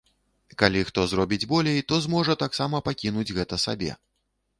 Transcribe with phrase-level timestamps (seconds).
[0.61, 3.91] Калі хто заробіць болей, то зможа таксама пакінуць гэта сабе.